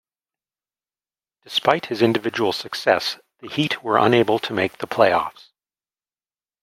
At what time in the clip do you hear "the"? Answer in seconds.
3.37-3.47, 4.79-4.87